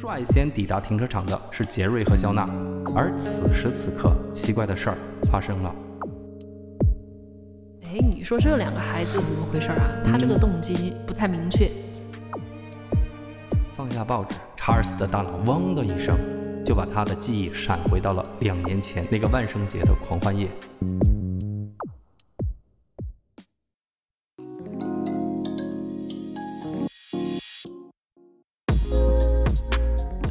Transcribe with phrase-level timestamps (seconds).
[0.00, 2.48] 率先抵达停车场的是杰瑞和肖娜，
[2.96, 4.98] 而此时此刻，奇怪的事儿
[5.30, 5.74] 发生了。
[7.82, 9.92] 哎，你说这两个孩子怎么回事啊？
[10.02, 11.70] 他这个动机不太明确。
[13.76, 16.16] 放下报纸，查尔斯的大脑嗡的一声，
[16.64, 20.48] 就把他的记忆闪回到了两年前那个万圣节的狂欢夜。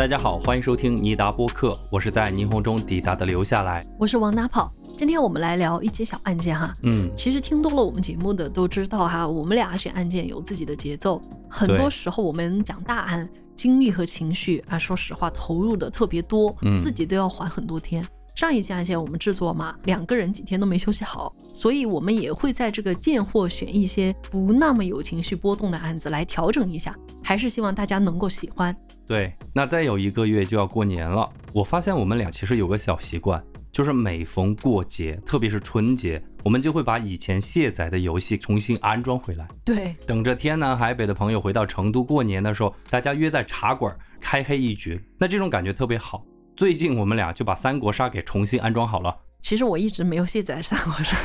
[0.10, 3.86] 家好，欢迎收听尼达播客，我是在霓虹中抵达的，留下来。
[4.00, 4.74] 我是往哪跑？
[4.98, 6.74] 今天我们来聊一起小案件哈。
[6.82, 18.04] 嗯，其实听多了我们节目的都知道哈，我们俩选案件有自己的节奏，很多时候我们讲大案，精力和情绪啊，说实话投入的特别多，自己都要缓很多天。
[18.34, 28.76] 上一期案件我们制作嘛，两个人几天都没休息好，所以我们也会在这个贱货选一些不那么有情绪波动的案子来调整一下，还是希望大家能够喜欢。
[29.10, 31.28] 对，那再有一个月就要过年了。
[31.52, 39.48] 我发现我们俩其实有个小习惯，就是每逢过节，特别是春节，我们就会把以前卸载的游戏重新安装回来。
[39.66, 46.24] 对，等着天南海北的朋友回到成都过年的时候，大家约在茶馆开黑一局，那这种感觉特别好。
[46.56, 49.18] 最近我们俩就把三国杀给重新安装好了。
[49.42, 51.18] 其实我一直没有卸载三国杀。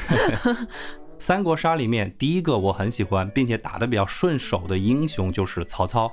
[1.20, 6.10] 三国杀里面第一个我很喜欢并且打得比较顺手的英雄就是曹操。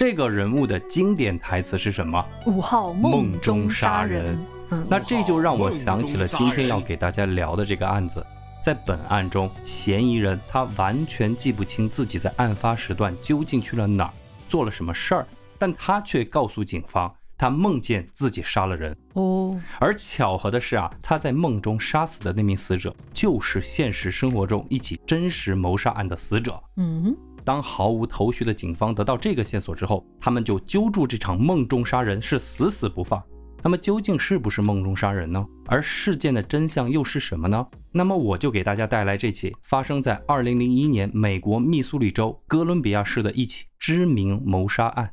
[0.00, 2.26] 这个人物的经典台词是什么？
[2.46, 4.34] 五号梦中杀人。
[4.70, 8.24] 嗯，那这就让我想起了今天要给大家聊的这个案子。
[8.64, 14.12] 在本案中，嫌疑人他完全记不清自己在案发时段究竟去了哪儿，
[14.48, 15.26] 做了什么事儿，
[15.58, 18.96] 但他却告诉警方，他梦见自己杀了人。
[19.12, 26.58] 哦，而巧合的是啊，他在梦中杀死的那名死者，就是现实生活中一起真实谋杀案的死者。
[26.76, 27.14] 嗯。
[27.44, 33.22] 当毫无头绪的警方得到这个线索之后，他们就揪住这场梦中杀人是死死不放。
[33.62, 35.46] 那么究竟是不是梦中杀人呢？
[35.66, 37.66] 而事件的真相又是什么呢？
[37.92, 45.12] 那么我就给大家带来这起发生在2001年美国密苏里州哥伦比亚市的一起知名谋杀案。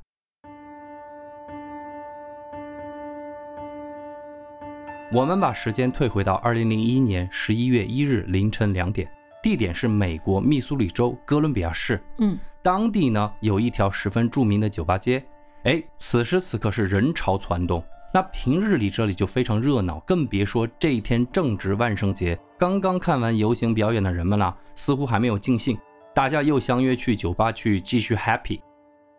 [5.12, 9.10] 我们把时间退回到2001年11月1日凌晨两点。
[9.42, 12.02] 地点是美国密苏里州哥伦比亚市。
[12.20, 15.24] 嗯，当地呢有一条十分著名的酒吧街。
[15.64, 17.84] 哎，此时此刻是人潮攒动。
[18.14, 22.38] 那平日里这里就非常热闹，更别说这一天正值万圣节。
[22.58, 25.78] 刚刚看完游行表演的人们呢，似乎还没有尽兴，
[26.16, 28.60] 大家又相约去酒吧去继续 happy。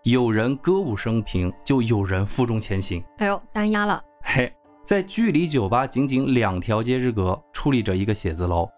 [0.05, 3.05] 有人歌舞升平，就有人负重前行。
[3.19, 4.03] 哎呦，单压了。
[4.23, 4.51] 嘿，
[4.85, 8.69] 在距离酒吧仅仅两条街之隔，矗立着一个写字楼。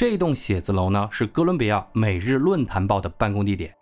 [0.00, 3.70] 这栋写字楼呢，是哥伦比亚《每日论坛报》的办公地点。《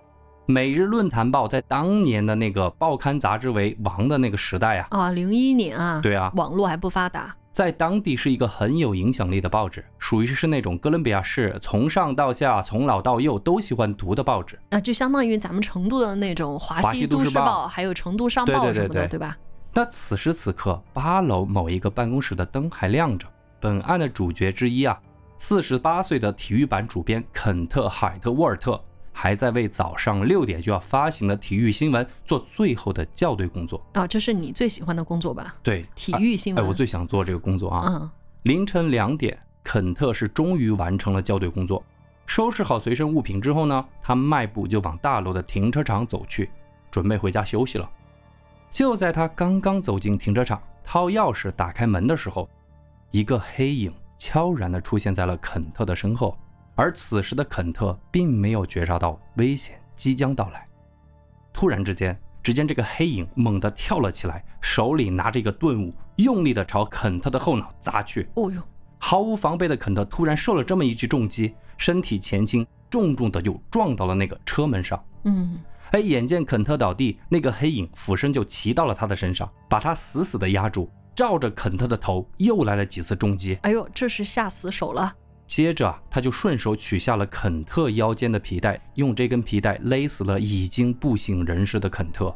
[0.47, 14.59] 每日论坛报》在当年的那个报刊杂志为王的那个时代啊，啊，零一年啊，对啊，网络还不发达，在当地是一个很有影响力的报纸，属于是那种哥伦比亚市从上到下、从老到幼都喜欢读的报纸。
[14.71, 19.39] 啊，就相当于咱们成都的那种《华西都市报》，还有《成都商报》什么的，对吧？
[19.73, 23.29] 那此时此刻，八楼某一个办公室的灯还亮着，
[23.61, 24.99] 本案的主角之一啊。
[25.39, 28.81] 四十八岁的体育版主编肯特·海特沃尔特
[29.13, 34.07] 还在为早上六点就要发行的体育新闻做最后的校对工作啊！
[34.07, 35.55] 这是你最喜欢的工作吧？
[35.63, 36.65] 对，体育新闻。
[36.65, 37.87] 哎，我最想做这个工作啊！
[37.89, 38.11] 嗯。
[38.43, 41.83] 凌晨两点，肯特是终于完成了校对工作，
[42.27, 46.51] 收拾好随身物品之后呢，他迈步就往大楼的停车场走去，
[46.91, 47.89] 准备回家休息了。
[48.71, 52.49] 就在他刚刚走进停车场，掏钥匙打开门的时候，
[53.13, 53.93] 一个黑影。
[54.19, 56.37] 悄然地出现在了肯特的身后，
[56.75, 60.67] 而此时的肯特并没有觉察到危险即将到来。
[61.53, 68.29] 突然之间，只见这个黑影猛地跳了起来，手里拿着一个盾物，用力地朝肯特的后脑砸去。
[68.35, 68.61] 哦呦！
[68.99, 75.01] 毫无防备的肯特突然受了这么一记重击，身体前倾，重重的就撞到了那个车门上。
[75.25, 75.61] 嗯，
[75.93, 80.91] 哎，眼见肯特倒地，那个黑影俯身就骑到了他的身上，把他死死地压住。
[81.19, 85.13] 照着肯特的头又来了几次重击，哎呦，这是下死手了。
[85.49, 92.33] 接着他就顺手取下了肯特腰间的皮带，用这根皮带勒死了已经不省人事的肯特。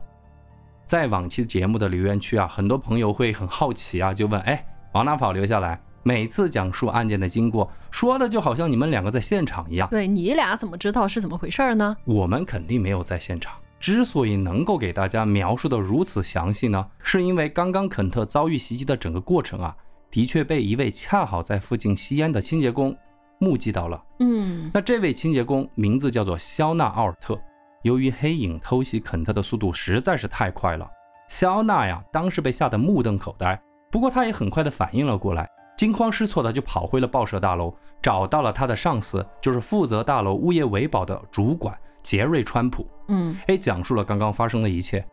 [0.85, 5.31] 在往期节目的留言区啊，很多朋友会很好奇啊，就问：哎，往哪跑？
[5.31, 5.81] 留下来。
[6.03, 9.89] 每次讲述案件的经过，说的就好像你们两个在现场一样。
[9.91, 11.97] 对你俩怎么知道是怎么回事呢？
[12.05, 13.55] 我们肯定没有在现场。
[13.83, 19.77] 之所以能够给大家描述的如此详细呢，是因为刚刚肯特遭遇袭击的整个过程啊，
[20.09, 22.97] 的确被一位恰好在附近吸烟的清洁工
[23.41, 24.01] 目击到了。
[24.21, 27.37] 嗯，那这位清洁工名字叫做肖纳·奥尔特。
[27.83, 30.89] 由于黑影偷袭肯特的速度实在是太快了，
[31.27, 42.87] 肖娜呀，当时被吓得目瞪口呆，不过他也很快的反应了过来，惊慌失措的就跑回了报社大楼，找到了他的上司，就是负责大楼物业维保的主管杰瑞川普。
[43.09, 45.05] 嗯，哎，讲述了刚刚发生的一切。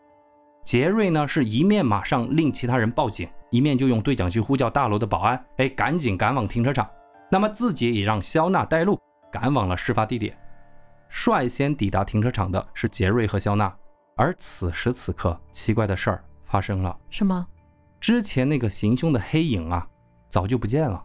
[0.63, 6.88] 杰瑞呢，是一面马上令其他人报警，一面就用对讲机呼叫大楼的保安，哎，赶紧赶往停车场。
[7.31, 9.00] 那么自己也让肖娜带路，
[9.31, 10.38] 赶往了事发地点。
[11.09, 13.75] 率先抵达停车场的是杰瑞和肖娜，
[14.15, 16.95] 而此时此刻，奇怪的事儿发生了。
[17.09, 17.45] 什么？
[18.00, 19.88] 之前那个行凶的黑影啊，
[20.27, 21.03] 早就不见了。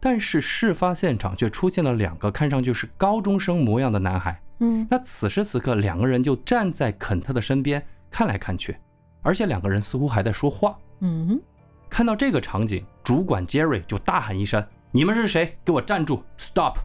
[0.00, 4.40] 但是事发现场却出现了两个看上去是高中生模样的男孩。
[4.60, 8.76] 嗯，那此时此刻，两个人就站在肯特的身边，看来看去。
[9.22, 10.76] 而且两个人似乎还在说话。
[11.00, 11.40] 嗯，
[11.88, 15.56] 看到这个场景，主管杰瑞就大喊一声：“你们是谁？
[15.64, 16.76] 给我站住！Stop！”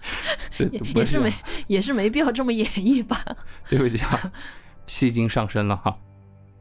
[0.58, 1.32] 也也是没
[1.66, 3.16] 也是没必要这么演绎吧？
[3.68, 4.32] 对不起啊，
[4.86, 5.96] 戏精上身了哈。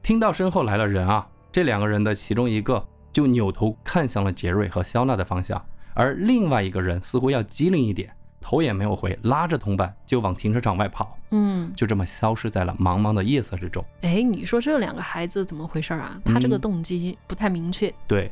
[0.02, 5.64] 听到身后来了人啊，这两个人的其中一个就扭头看向了杰瑞和肖娜的方向，
[5.94, 8.12] 而另外一个人似乎要机灵一点。
[8.50, 13.84] 头也没有回，拉着同伴就往停车场外跑，嗯，就这么消失在了茫茫的夜色之中。
[14.04, 16.18] 哎，你说这两个孩子怎么回事啊？
[16.24, 17.94] 他这个动机不太明确。
[18.08, 18.32] 对，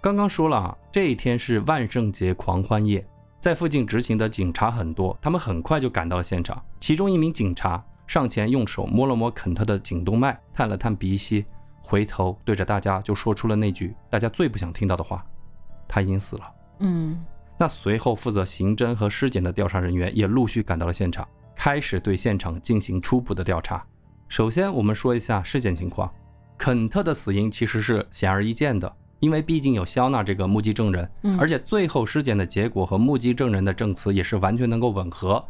[0.00, 3.06] 刚刚说了啊，这一天是万圣节狂欢夜，
[3.38, 6.58] 在附近执勤的警察很多，他们很快就赶到了现场。
[6.80, 11.44] 其中一名警察上前用手摸了摸肯特的颈动脉，探了探鼻息，
[11.82, 15.22] 回头对着大家就说出了那句大家最不想听到的话
[15.86, 17.22] ：“他已经死了。”嗯。
[17.60, 23.84] 那随后负责刑侦和尸检的调查人员也陆续赶到了现场，开始对现场进行初步的调查。
[24.28, 26.10] 首先，我们说一下尸检情况。
[26.56, 31.06] 肯特的死因其实是显而易见的，因为毕竟有肖娜这个目击证人，
[31.38, 35.44] 而且最后尸检的结果和目击证人的证词也是完全能够吻合。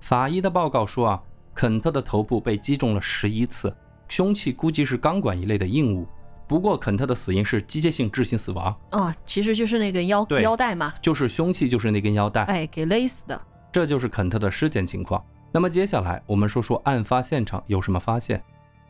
[0.00, 1.22] 法医的报告说啊，
[1.54, 3.70] 肯特的头部被击中了十一次，
[4.08, 6.06] 凶器估计是钢管一类的硬物。
[6.46, 13.40] 不过，肯特的死因是机械性窒息死亡啊，其实就是那根腰腰带嘛，就是凶器就是那根腰带，哎，给勒死的。
[13.72, 15.24] 这就是肯特的尸检情况。
[15.50, 18.42] 那么接下来我们说说案发现场有什么发现。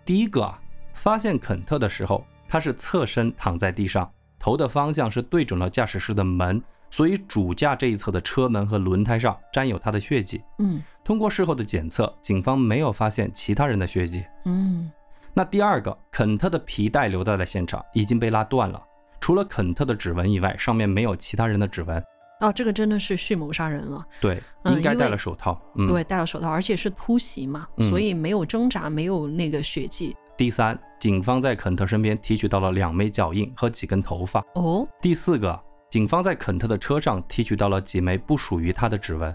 [0.05, 0.61] 第一个啊，
[0.95, 6.61] 发现肯特的时候，他是侧身躺在地上，头的方向是对准了驾驶室的门，
[6.91, 10.43] 所以主驾这一侧的车门和轮胎上沾有他的血迹。
[10.59, 14.25] 嗯，通过事后的检测，警方没有发现其他人的血迹。
[14.47, 14.91] 嗯。
[15.35, 18.83] 那第二个，肯特的皮带留在了现场，已经被拉断了。
[19.19, 22.03] 除了肯特的指纹以外，上面没有其他人的指纹。
[22.41, 24.05] 哦，这个真的是蓄谋杀人了。
[24.21, 25.59] 对，应该戴了手套。
[25.77, 30.15] 嗯对，戴了手套，而且是突袭嘛，所以没有挣扎，没有那个血迹。
[30.37, 34.45] 第三，警方在肯特身边提取到了两枚脚印和几根头发。
[34.57, 34.87] 哦。
[35.01, 35.59] 第四个，
[35.89, 39.35] 警方在肯特的车上提取到了几枚不属于他的指纹。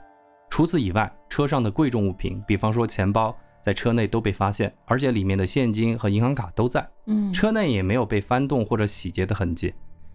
[0.50, 3.36] 除此以外，车上的贵重物品，比方说钱包。
[3.68, 6.90] 在车内都被发现，而且里面的现金和银行卡都在。
[7.08, 9.74] 嗯，车内也没有被翻动或者洗劫的痕迹。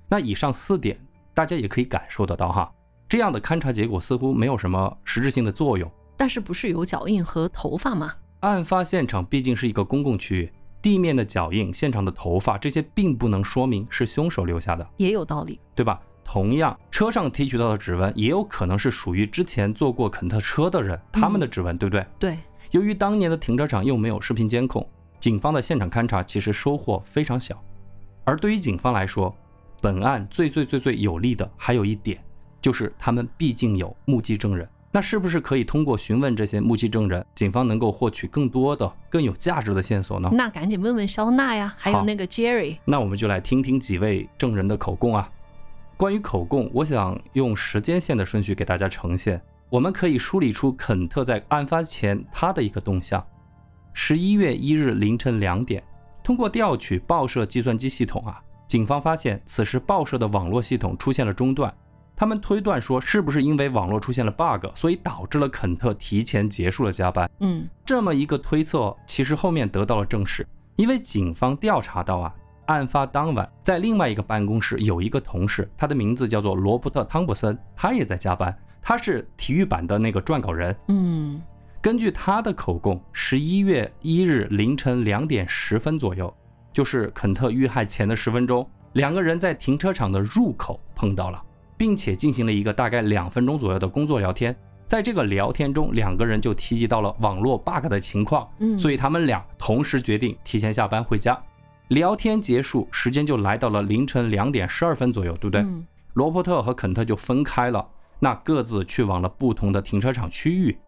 [0.08, 0.98] 那以上四点，
[1.34, 2.72] 大家也可以感受得到哈。
[3.06, 5.86] 这样的勘查结果似乎没有什么实质性的作用。
[6.16, 8.14] 但是不是有脚印和头发吗？
[8.40, 14.88] 案发现场毕竟是一个公共区域，地面的脚印、现场的头发，这些并不能说明是凶手留下的。
[14.96, 16.00] 也有道理，对吧？
[16.24, 22.06] 同样，车上提取到的指纹也有可能是属于之前坐过肯特车的人他们的指纹，对不对？
[22.18, 22.38] 对。
[22.72, 24.86] 由于当年的停车场又没有视频监控，
[25.20, 27.62] 警方的现场勘查其实收获非常小。
[28.24, 29.34] 而对于警方来说，
[29.78, 32.18] 本案最最最最有利的还有一点，
[32.62, 34.66] 就是他们毕竟有目击证人。
[34.90, 40.30] 那是不是可以通过询问这些目击证人，警方能够获取更多的、更有价值的线索呢？
[40.32, 42.78] 那赶紧问问肖娜呀，还有那个 Jerry。
[42.86, 45.30] 那我们就来听听几位证人的口供啊。
[45.98, 49.38] 关于口供，我想用时间线的顺序给大家呈现。
[49.72, 53.26] 我们可以梳理出肯特在案发前他的一个动向。
[53.94, 55.82] 十一月一日凌晨两点，
[56.22, 58.38] 通过调取报社计算机系统啊，
[58.68, 61.74] 警方发现此时报社的网络系统出现了中断。
[62.14, 67.30] 他们推断说，是不是因为网络出现了 bug，所以导致了肯特提前结束了加班？
[67.40, 72.34] 嗯，这么一个推测，其实后面得到了证实，因为警方调查到啊，
[72.66, 78.54] 案发当晚在另外一个办公室有一个同事，他的名字叫做罗伯特·汤普森，他也在加班。
[78.82, 80.76] 他是体育版的那个撰稿人。
[80.88, 81.40] 嗯，
[81.80, 86.32] 根据他的口供，十一月一日凌晨两点十分左右，
[86.72, 91.40] 就是肯特遇害前的十分钟，两个人在停车场的入口碰到了，
[91.76, 94.54] 并且进行了一个大概两分钟左右的工作聊天。
[94.84, 98.46] 在这个聊天中，两个人就提及到了网络 bug 的情况。
[98.58, 101.40] 嗯，所以他们俩同时决定提前下班回家。
[101.88, 105.64] 聊天结束，时间就来到了凌晨两点十二分左右，对不对？
[106.12, 107.86] 罗伯特和肯特就分开了。
[108.22, 110.78] 那各自去往了不同的停车场区域。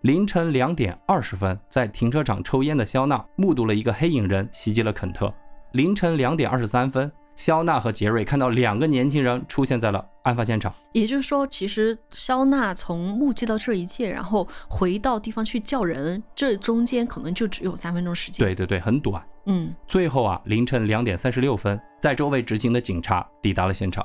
[0.00, 5.32] 凌晨两点二十分，在停车场抽烟的肖娜目睹了一个黑影人袭击了肯特。
[5.74, 10.74] 凌晨两点二十三分，肖娜和杰瑞看到两个年轻人出现在了案发现场。
[10.92, 18.44] 也就是说，其实肖娜从目击到这一切，然后回到地方去叫人，这中间可能就只有三分钟时间。
[18.44, 19.24] 对对对，很短。
[19.46, 24.04] 嗯，最后啊，凌晨两点三十六分，在周围执勤的警察抵达了现场。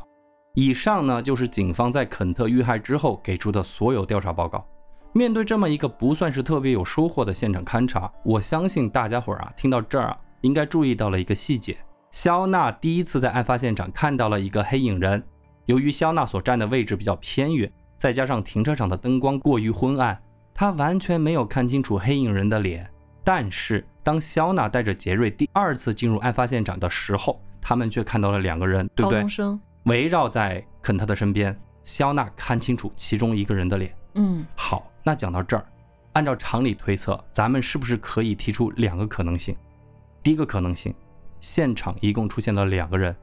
[0.59, 4.65] 以上呢，就是警方在肯特遇害之后给出的所有调查报告。
[5.13, 11.77] 面对这么一个不算是特别有收获的现场勘查，我相信大家伙儿啊，听到这儿啊，应该注意到了一个细节：
[12.11, 15.23] 肖娜第一次在案发现场看到了一个黑影人。
[15.67, 20.19] 由于肖娜所站的位置比较偏远，再加上停车场的灯光过于昏暗，
[20.55, 22.89] 她完全没有看清楚黑影人的脸。
[23.23, 29.23] 但是当肖娜带着杰瑞第二次进入案发现场的时候，他们却看到了两个人，对不对？
[29.87, 33.95] 围绕在肯特的身边，肖娜看清楚其中一个人的脸。
[34.15, 35.65] 嗯，好，那讲到这儿，
[36.11, 39.55] 按照常理推测，咱们是不是可以提出两个可能性？
[40.21, 40.93] 第一个可能性，
[41.39, 43.15] 现场一共出现了两个人，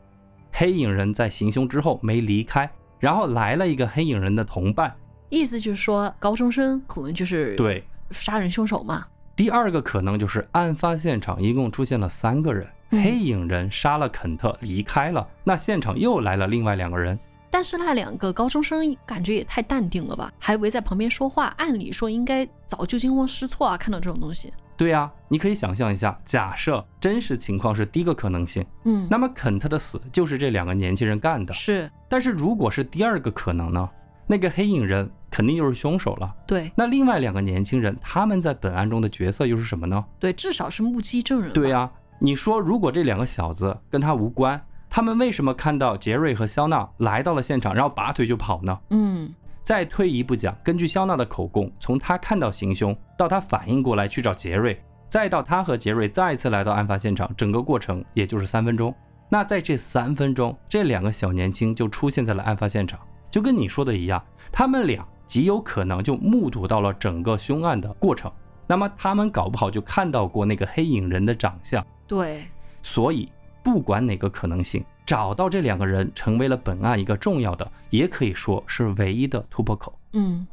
[0.52, 4.96] 黑影人在行凶之后没离开，然后来了一个黑影人的同伴，
[5.28, 9.06] 意思就是说高中生可能就是对杀人凶手嘛。
[9.36, 12.66] 第二个可能就是案发现场一共出现了三个人，
[13.02, 17.18] 黑影人杀了肯特离开了，那现场又来了另外两个人。
[17.50, 24.52] 但是那两个高中生感觉也太淡定了吧，还围在旁边说话，按理说应该早就惊慌失措啊，看到这种东西。
[24.76, 31.54] 对呀，你可以想象一下，假设真实情况是第一个可能性，嗯，那么肯特的死就是这两个年轻人干的。
[31.54, 33.88] 是，但是如果是第二个可能呢？
[34.26, 36.34] 那个黑影人肯定就是凶手了。
[36.46, 40.02] 对，那另外两个年轻人他们在本案中的角色又是什么呢？
[40.18, 41.52] 对，至少是目击证人。
[41.52, 44.60] 对呀，你说如果这两个小子跟他无关？
[44.88, 48.78] 他们为什么看到杰瑞和肖娜来到了现场，然后拔腿就跑呢？
[48.90, 58.94] 嗯，再退一步讲，根据肖娜的口供，从他看到行凶到他反应过来去找杰瑞，再到他和杰瑞再次来到案发现场，整个过程也就是三分钟。
[59.28, 63.00] 那在这三分钟，这两个小年轻就出现在了案发现场，
[63.32, 68.30] 就跟你说的一样，他们俩极有可能就目睹到了整个凶案的过程。
[68.66, 71.84] 那么他们搞不好就看到过那个黑影人的长相。
[72.06, 72.44] 对，
[72.82, 73.28] 所以。
[73.62, 79.98] 不管哪个可能性，找到这两个人成为了本案一个重要的，也可以说是唯一的突破口。
[80.12, 80.46] 嗯，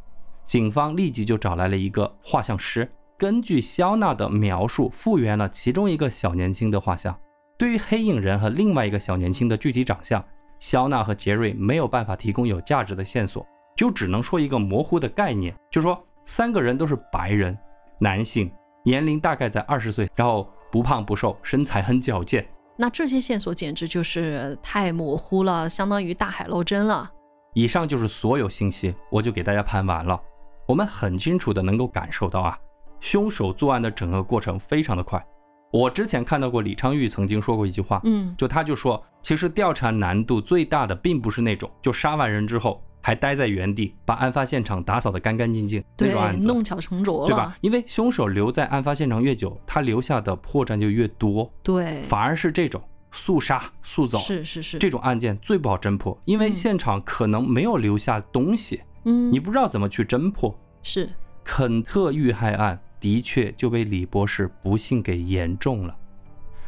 [0.46, 7.14] 警方立即就找来了一个画像师，根据肖娜的描述复原了其中一个小年轻的画像。
[7.58, 10.24] 对于黑影人和另外一个小年轻的具体长相，
[10.58, 17.58] 肖娜和杰瑞没有办法提供有价值的线索，就只能说一个模糊的概念，就说三个人都是白人，
[18.04, 18.52] 男性，
[18.84, 22.44] 年龄大概在二十岁，然后不胖不瘦，身材很矫健。
[22.76, 27.12] 那这些线索简直就是太模糊了，相当于大海捞针了。
[27.54, 30.20] 以上就是所有信息，我就给大家盘完了。
[30.66, 32.58] 我们很清楚的能够感受到啊，
[33.00, 35.24] 凶手作案的整个过程非常的快。
[35.72, 42.84] 我之前看到过李昌钰曾经说过一句话，嗯，就他就说，其实调查难度最大的并不是那种就杀完人之后。
[43.02, 47.58] 还待在原地，把案发现场打扫得干干净净，那种案子弄巧成拙了，对吧？
[47.62, 51.52] 因为凶手留在案发现场越久，他留下的破绽就越多。
[51.64, 52.82] 对，反而是这种
[53.12, 60.56] 速杀速走，是是是，这种案件最不好侦破，因为现场可能没有留下东西，嗯，你不知道怎么去侦破。
[60.84, 61.10] 是，
[61.44, 65.96] 肯特遇害案的确就被李博士不幸给言中了。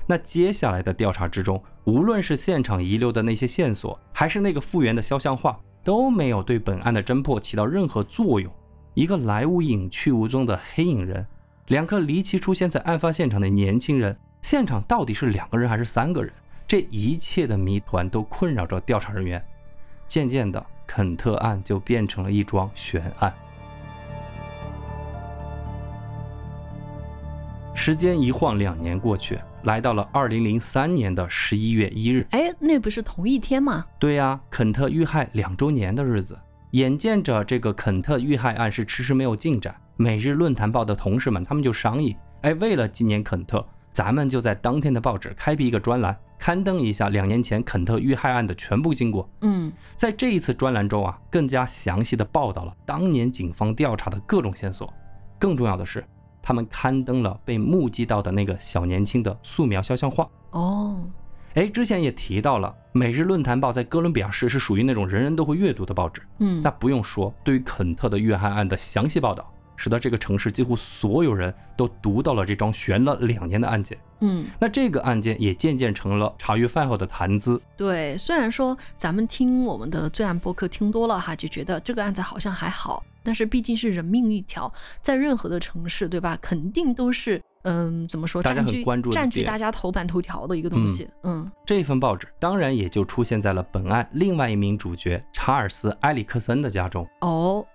[0.05, 5.57] 那接下来的调查之中，无论是现场遗留的那些线索，还是那个复原的肖像画。
[5.83, 8.51] 都没有对本案的侦破起到任何作用。
[8.93, 11.25] 一个来无影去无踪的黑影人，
[11.67, 16.31] 两个离奇出现在案发现场的年轻人，现场到底是两个人还是三个人？
[16.67, 19.43] 这一切的谜团都困扰着调查人员。
[20.07, 23.33] 渐渐的，肯特案就变成了一桩悬案。
[27.73, 29.39] 时间一晃，两年过去。
[29.63, 33.85] 来到了二零零三年的十一月一日，哎，那不是同一天吗？
[33.97, 36.37] 对呀，肯特遇害两周年的日子，
[36.71, 49.29] 眼见着这个肯特遇害案是迟迟没有进展，每日论坛报的同事们他们就商议，哎，为了纪念肯特，咱们就在当天的报纸开辟一个专栏，刊登一下两年前肯特遇害案的全部经过。
[49.43, 54.93] 嗯，在这一次专栏中啊，更加详细的报道了当年警方调查的各种线索，
[55.39, 56.03] 更重要的是。
[56.43, 60.29] 他们刊登了被目击到的那个小年轻的素描肖像画。
[60.51, 60.99] 哦，
[61.53, 66.21] 哎，之前也提到了，《每日论坛报》在哥伦比亚市是属于那种人人都会阅读的报纸。
[66.39, 73.97] 嗯，那不用说，对于肯特的遇害案的详细报道，使得这个城市几乎所有人都读到了这桩悬了两年的案件。
[74.21, 77.61] 嗯，那这个案件也渐渐成了茶余饭后的谈资。
[77.75, 86.37] 对，虽然说咱们听我们的罪案播客听多了哈，就觉得这个案子好像还好，但是毕竟是人命一条，在任何的城市，对吧？
[86.41, 87.41] 肯定都是。
[87.65, 88.43] 嗯，怎么说？
[88.43, 91.07] 大家很关注占据大家头版头条的一个东西。
[91.23, 97.07] 嗯，这份报纸当然也就出现在了本案另外一名主角查尔斯·埃里克森的家中。
[97.21, 97.65] 哦，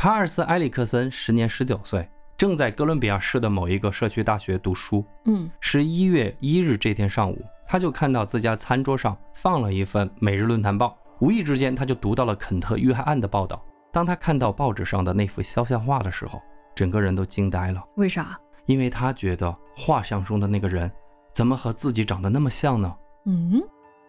[0.00, 5.04] 查尔斯·埃里克森时年十九岁，正在哥伦比亚市的某一个社区大学读书。
[5.24, 13.60] 嗯，十一月一日这天上午，他就看到自家餐桌上放了一份《每日论坛报》，无意之间他就读到了肯特遇害案的报道。
[13.90, 16.40] 当他看到报纸上的那幅肖像画的时候，
[16.76, 17.82] 整个人都惊呆了。
[17.96, 18.38] 为啥？
[18.66, 20.88] 因为他觉得画像中的那个人
[21.34, 22.96] 怎么和自己长得那么像呢？
[23.26, 23.60] 嗯，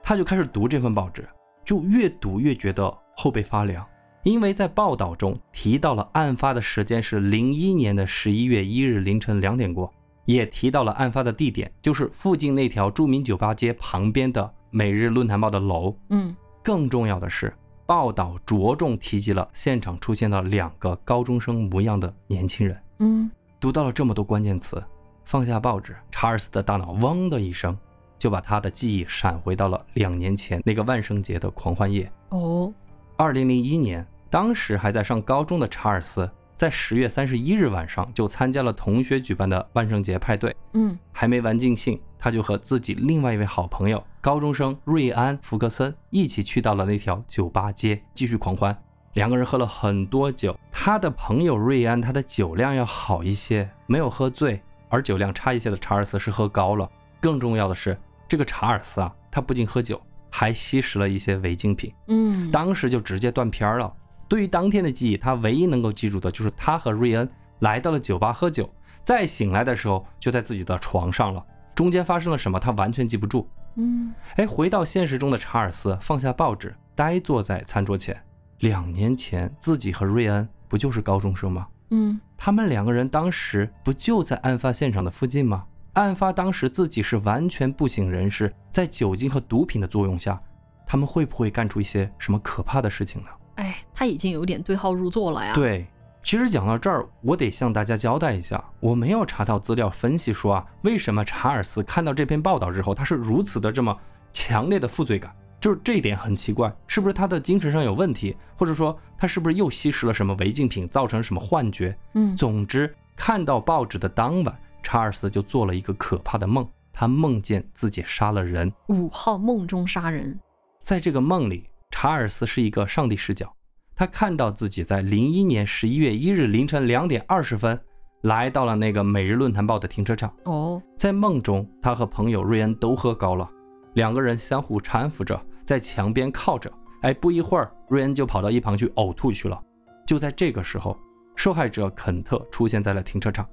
[0.04, 1.28] 他就开始读这份报纸，
[1.66, 3.84] 就越读越觉得后背发凉，
[4.30, 9.92] 因为在报道中提到了案发的时间是零一年的十一月一日凌晨两点过，
[10.26, 15.96] 也提到了案发的地点就是附近那条著名酒吧街旁边的《每日论坛报》的楼。
[16.12, 17.52] 嗯，更重要的是，
[17.88, 22.80] 报道着重提及了现场出现了两个高中生模样的年轻人。
[23.00, 23.32] 嗯。
[23.60, 24.82] 读到了这么多关键词，
[25.26, 27.76] 放下报纸，查尔斯的大脑嗡的一声，
[28.20, 32.10] 就把他的记忆闪回到了两年前那个万圣节的狂欢夜。
[32.30, 32.72] 哦，
[33.18, 40.56] 二零零一年，当时还在上高中的查尔斯，在十月三十一日晚上就参加了同学举办的万圣节派对。
[40.74, 48.78] 嗯，还没玩尽兴，他就和自己另外一位好朋友高中生瑞安·福克森一起去到了那条酒吧街继续狂欢。
[49.14, 54.60] 两个人喝了很多酒，他的朋友瑞安，他的酒量要好一些，没有喝醉；
[54.90, 56.88] 而酒量差一些的查尔斯是喝高了。
[57.20, 61.92] 更重要的是，这个查尔斯啊，他不仅喝酒，还吸食了一些违禁品。
[62.10, 63.92] 嗯，当时就直接断片了。
[64.30, 67.28] 对于当天的记忆，他唯一能够记住的就是他和瑞恩
[67.60, 68.70] 来到了酒吧喝酒，
[69.04, 71.44] 再醒来的时候就在自己的床上了。
[71.74, 73.50] 中间发生了什么，他完全记不住。
[73.76, 78.16] 嗯，哎，回到现实中的查尔斯放下报纸，呆坐在餐桌前。
[78.60, 81.68] 两年前，自己和瑞恩不就是高中生吗？
[81.90, 85.66] 嗯，他们两个人当时不就在案发现场的附近吗？
[85.94, 90.40] 案发当时自己是完全不省人事，在酒精和毒品的作用下，
[90.86, 93.30] 他们会不会干出一些什么可怕的事情呢？
[93.60, 95.54] 哎，他已经有点对号入座了呀。
[95.54, 95.86] 对，
[96.24, 103.94] 其实讲到这儿，我得向大家交代一下，我没有查到资料分析说啊，为什么查尔斯看到这篇报道之后，他是如此的这么
[104.32, 105.36] 强烈的负罪感。
[105.60, 111.94] 就是这一点很奇怪，是不是他的精神上有问题，或者说他是不是又吸食了什么违禁品，造成什么幻觉？
[112.14, 118.72] 嗯，总之看到报纸的当晚，查尔斯就做了一个可怕的梦，他梦见自己杀了人。
[118.88, 120.40] 五号梦中杀人，
[120.82, 123.54] 在这个梦里，查尔斯是一个上帝视角，
[123.94, 127.78] 他看到自己在零一年十一月一日凌晨两点二十分
[128.22, 130.34] 来到了那个《每日论坛报》的停车场。
[130.46, 133.50] 哦，在梦中，他和朋友瑞恩都喝高了，
[133.96, 135.40] 两个人相互搀扶着。
[135.66, 136.72] 在墙边靠着，
[137.02, 139.62] 哎，不一会儿，瑞恩就跑到一旁去呕吐去了。
[140.08, 140.98] 就在这个时候，
[141.36, 143.46] 受害者肯特出现在了停车场。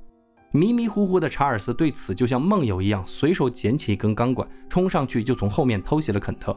[0.52, 6.56] 迷迷糊糊的查尔斯对此就像梦游一样，随手捡起一根钢管，冲上去就从后面偷袭了肯特。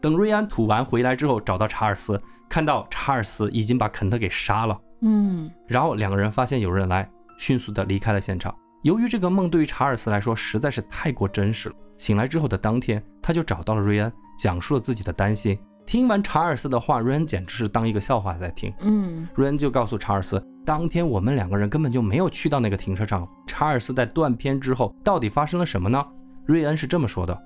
[0.00, 4.78] 等瑞安吐完回来之后，找到查尔斯，看到查尔斯已经把肯特给杀了。
[5.02, 8.54] 嗯，然后两个人发现有人来，迅速的离开了现场。
[8.82, 14.12] 由于这个梦对于查尔斯来说实在是太过真实了，醒来之后的当天，他就找到了瑞安。
[14.38, 15.58] 讲述了自己的担心。
[15.86, 18.70] 听完查尔斯的话，瑞恩简直是当一个笑话在听。
[18.80, 23.26] 嗯，瑞恩就告诉查尔斯，当天我们两个人根本就没有去到那个停车场。
[23.46, 26.04] 查尔斯在断片之后，到底发生了什么呢？
[26.44, 27.40] 瑞恩是这么说的：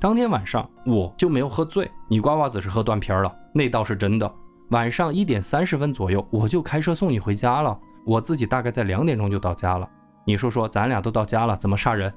[0.00, 4.32] 当天晚上我就没有喝醉，你瓜娃子是喝断片了，那倒是真的。
[4.70, 7.76] 晚上一点三十分左右，我就开车送你回家了。
[8.06, 9.88] 我自己大概在两点钟就到家了。
[10.24, 12.12] 你说说，咱俩都到家了，怎么杀人？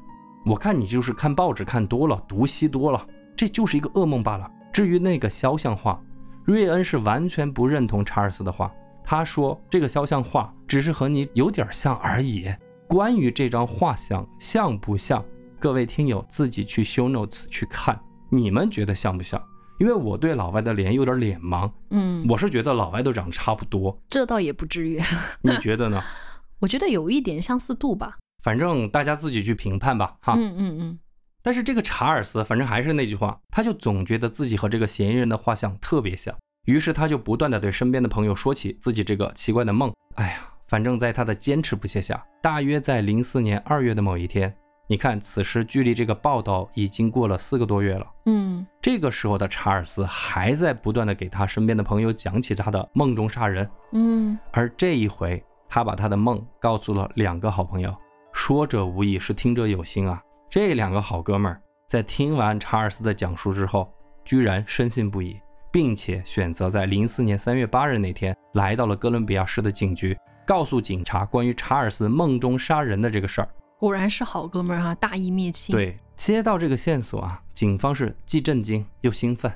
[0.46, 3.04] 我看你就是看报纸看多了，毒吸多了。
[3.36, 4.48] 这就是一个噩梦罢了。
[4.72, 6.00] 至于那个肖像画，
[6.44, 8.72] 瑞恩是完全不认同查尔斯的话。
[9.04, 12.54] 他说这个肖像画只是和你有点像而已。
[12.88, 15.24] 关于这张画像像不像，
[15.62, 17.96] 各位听友自己去修 notes 去看，
[18.30, 19.40] 你们觉得像不像？
[19.80, 23.96] 因为我对老外的脸有点脸盲，嗯，我是觉得老外都长得差不多。
[24.10, 25.00] 这倒也不至于，
[25.44, 26.04] 你觉得呢？
[26.58, 28.18] 我觉得有一点相似度吧。
[28.42, 30.34] 反正大家自己去评判吧，哈。
[30.36, 31.00] 嗯嗯嗯。
[31.44, 39.94] 但是这个查尔斯，反正还是那句话，他就总觉得自己和这个嫌疑人的画像特别像，于是他就不断的对身边的朋友说起自己这个奇怪的梦。
[40.16, 44.52] 哎呀，反正在他的坚持不懈下，大约在零四年二月的某一天，
[44.92, 48.06] 你看，此时距离这个报道已经过了四个多月了。
[48.26, 53.66] 嗯，这个时候的查尔斯还在不断的给他身边的朋友讲起他的梦中杀人。
[53.94, 55.42] 嗯，而这一回。
[55.70, 57.96] 他把他的梦告诉了两个好朋友。
[58.34, 60.22] 说者无意，是听者有心啊！
[60.50, 63.90] 这两个好哥们儿在听完查尔斯的讲述之后，
[64.26, 65.40] 居然深信不疑，
[65.72, 73.48] 并且选择在零四年三月八日那天来到了哥伦比亚市的警局，告诉警察关于查尔斯梦中杀人的这个事儿。
[73.82, 75.74] 果然是好哥们儿哈，大义灭亲。
[75.74, 79.52] 对，接到这个线索啊，警方是既震惊又兴奋。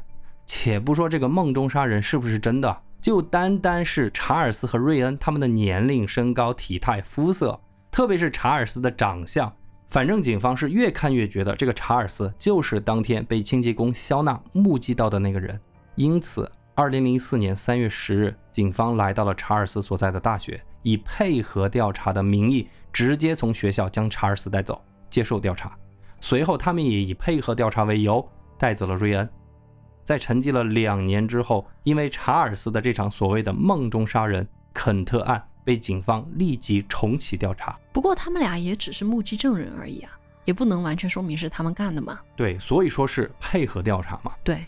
[0.48, 7.60] 且不说这个梦中杀人是不是真的，就单单是查尔斯和瑞恩他们的年龄、身高、体态、肤色，
[7.92, 9.54] 特别是查尔斯的长相，
[9.90, 15.62] 反正警方是越看越觉得这个查尔斯就是当天被清洁工肖娜目击到的那个人。
[15.94, 22.68] 因此，二零零四年三月十日，警方来到了查尔斯所在的大学，以配合调查的名义。
[22.96, 25.78] 直接从学校将查尔斯带走，接受调查。
[26.22, 28.26] 随后，他们也以配合调查为由
[28.58, 29.30] 带走了瑞恩。
[30.06, 37.78] 在沉寂了两年之后，因为查尔斯的这场所谓的梦中杀人肯特案被警方立即重启调查。
[37.92, 42.18] 不过，他们俩也只是目击证人而已啊，也不能完全说明是他们干的嘛。
[42.34, 44.32] 对，所以说是配合调查嘛。
[44.42, 44.66] 对，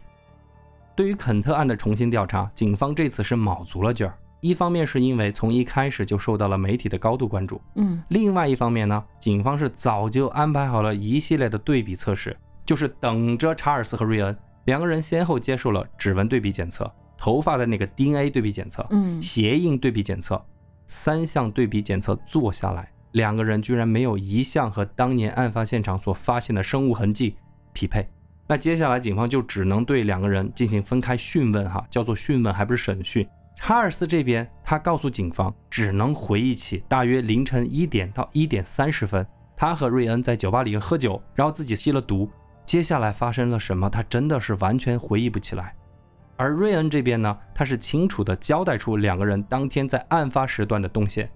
[0.98, 4.13] 对于肯特案的重新调查，警方这次是卯足了劲儿。
[4.39, 20.39] 一方面是因为从一开始就受到了媒体的高度关注，嗯，另外一方面呢，警方是早就安排好了一系列的对比测试，就是等着查尔斯和瑞恩两个人先后接受了指纹对比检测、头发的那个 DNA 对比检测、嗯，鞋印对比检测，
[20.88, 27.36] 三项对比检测做下来，两个人居然没有一项和当年案发现场所发现的生物痕迹
[27.73, 28.08] 匹配，
[28.47, 33.28] 那接下来警方就只能对两个人进行分开讯问，哈，叫做讯问，还不是审讯。
[33.60, 39.26] 查尔斯这边，他告诉警方，只能回忆起大约凌晨一点到一点三十分，
[39.58, 42.30] 他和瑞恩在酒吧里喝酒，然后自己吸了毒。
[42.65, 45.76] 接下来发生了什么，他真的是完全回忆不起来。
[46.38, 51.30] 而瑞恩这边呢，他是清楚地交代出两个人当天在案发时段的动线：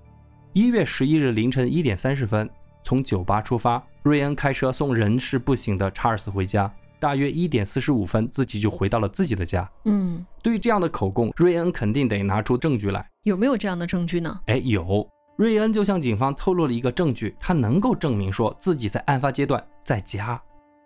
[0.54, 2.50] 一月十一日凌晨一点三十分，
[2.84, 6.72] 从酒吧出发，瑞恩开车送人事不省的查尔斯回家。
[7.02, 9.68] 大约一点四十五分，自己就回到了自己的家。
[9.86, 13.04] 嗯，对于这样的口供，瑞恩肯定得拿出证据来。
[13.24, 14.40] 有没有这样的证据呢？
[14.46, 15.06] 哎，有。
[15.36, 20.40] 瑞恩就向警方透露了一个证据，他能够证明说自己在案发阶段在家。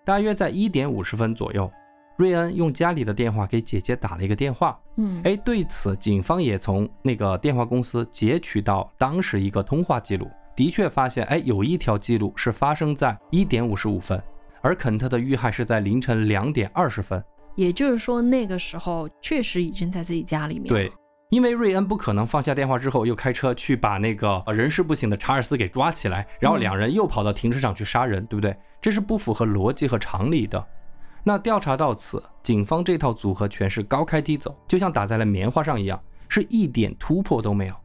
[0.05, 1.69] 大约在一点五十分左右，
[2.15, 4.79] 瑞恩用家里的电话给姐姐打了一个电话。
[4.95, 14.21] 嗯，哎，对此，警方也从那个电话公司截取到当时一个通话记录，的确发现，哎，有一条记录是发生在一点五十五分。
[14.65, 17.23] 而肯特的遇害是在凌晨两点二十分，
[17.53, 20.67] 也就是说那个时候确实已经在自己家里面。
[20.67, 20.91] 对，
[21.29, 28.57] 因为瑞恩不可能放下电话之后又开车去把那个人事不省的查尔斯给抓起来，然后两人又跑到停车场去杀人，对不对？
[28.81, 30.67] 这是不符合逻辑和常理的。
[31.23, 37.75] 那调查到此，警方这套组合拳是高开低走，就像打在了棉花上一样，是一点突破都没有。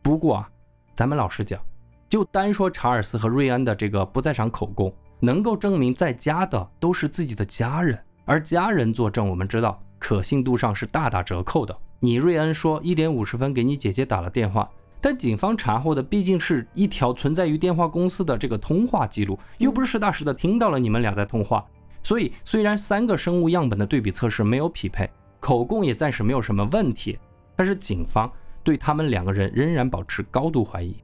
[0.00, 0.48] 不过啊，
[0.94, 1.60] 咱们老实讲，
[2.08, 4.90] 就单说查尔斯和瑞恩的这个不在场口供。
[5.20, 11.76] 能够证明在家的都是自己的家人，而家人作证，我们知道可信度上是大打折扣的。
[12.00, 21.64] 你瑞恩说一点五十分给你姐姐打了电话，但警方查获的毕竟是一条存在于电话公司的这个通话记录，又不是实打实的听到了你们俩在通话。
[22.02, 25.08] 所以虽然三个生物样本的对比测试没有匹配，
[25.40, 27.18] 口供也暂时没有什么问题，
[27.56, 28.30] 但是警方
[28.62, 30.94] 对他们两个人仍然保持高度怀疑。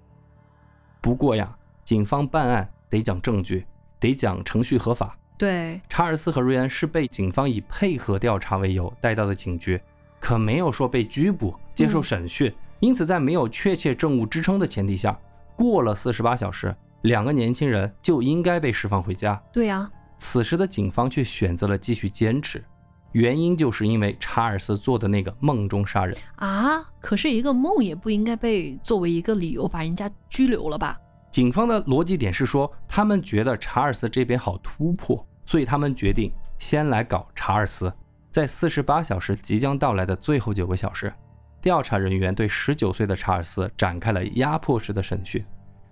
[1.00, 3.64] 不过呀，警方办案得讲证据。
[4.00, 5.16] 得讲程序合法。
[5.38, 9.80] 对，查尔斯和瑞恩是被警方以配合调查为由带到的警局，
[10.18, 12.52] 可没有说被拘捕接受审讯。
[12.80, 15.18] 因此，在没有确切证物支撑的前提下，
[15.54, 19.40] 过了四十八小时，两个年轻人就应该被释放回家。
[19.52, 22.64] 对呀，此时的警方却选择了继续坚持，
[23.12, 26.82] 原因就是因为查尔斯做的那个梦中杀人啊。
[27.00, 30.98] 可是，一个梦也不应该被作为一个理由把人家拘留了吧？
[31.30, 37.92] 警方的逻辑点是说，他们觉得查尔斯这边好突破，所以他们决定先来搞查尔斯。
[38.32, 41.12] 在四十八小时即将到来的最后九个小时，
[41.60, 45.44] 调查人员对十九岁的查尔斯展开了压迫式的审讯。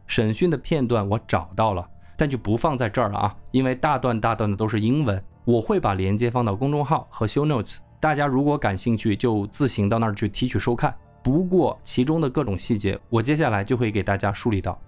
[0.06, 5.22] 审讯的片段我找到了，但就不放在这儿了啊，因为大段大段的都是英文。
[5.44, 10.94] 我会把链接放到公众号和 show notes，大家如果感兴趣就自行到那儿去提取收看。
[11.22, 14.78] 不过其中的各种细节，我接下来就会给大家梳理到。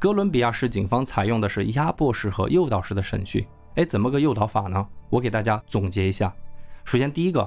[0.00, 3.46] 哥伦比亚市警方采用的是压迫式和诱导式的审讯。
[3.74, 4.88] 哎，怎么个诱导法呢？
[5.10, 6.34] 我给大家总结一下。
[6.86, 7.46] 首先，第一个，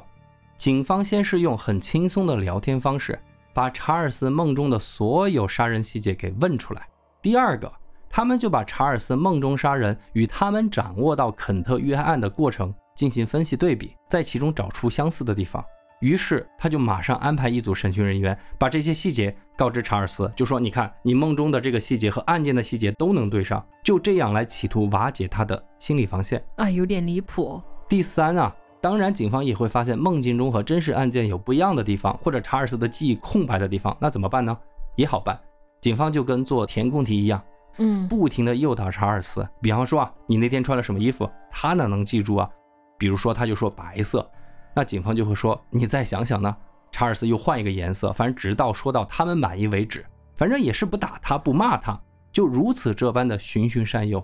[0.55, 3.19] 警方先是用很轻松的聊天方式，
[3.55, 6.87] 把查尔斯梦中的所有杀人细节给问出来。
[7.23, 7.73] 第二个，
[8.07, 15.65] 他们就把查尔斯梦中杀人与他们掌握到肯特遇害案的过程进行分析对比，在其中找出相似的地方。
[16.01, 27.61] 于是，他就马上安排一组审讯人员把这些细节告知查尔斯，就说你看，你梦中的这个细节和案件的细节都能对上，就这样来企图瓦解他的心理防线啊，有点离谱。
[27.87, 34.57] 第三啊，当然警方也会发现梦境中和真实案件有不一样的地方，或者查尔斯的记忆空白的地方，那怎么办呢？
[34.95, 35.39] 也好办，
[35.81, 37.41] 警方就跟做填空题一样，
[37.77, 39.47] 嗯，不停的诱导查尔斯。
[39.61, 41.29] 比方说啊，你那天穿了什么衣服？
[41.51, 42.49] 他哪能记住啊？
[42.97, 44.27] 比如说他就说白色，
[44.75, 46.55] 那警方就会说你再想想呢。
[46.93, 50.05] 查尔斯又换一个颜色，反正直到说到他们满意为止。
[50.37, 51.99] 反正也是不打他，不骂他，
[52.31, 54.23] 就如此这般的循循善诱。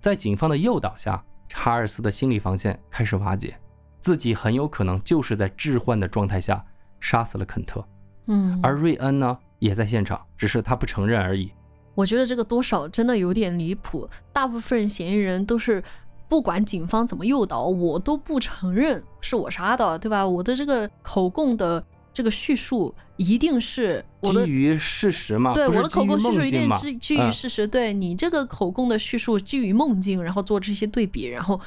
[0.00, 3.56] 在警方的诱导下，查尔斯的心理防线开始瓦解，
[4.00, 6.64] 自己很有可能就是在致幻的状态下
[6.98, 7.84] 杀死了肯特。
[8.26, 11.52] 嗯，而瑞恩呢，也在现场，只是他不承认而已。
[11.94, 14.08] 我觉得这个多少真的有点离谱。
[14.32, 15.82] 大部分嫌疑人都是，
[16.28, 20.26] 不管警方怎么诱导，我都不承认是我杀的，对吧？
[20.26, 21.84] 我的这个口供的。
[22.12, 25.54] 这个叙述一定是基于事实嘛？
[25.54, 27.66] 对，我的口供叙述一定是基于事实。
[27.66, 31.60] 对你这个口供的叙述基于梦境，然后做这些对比，然后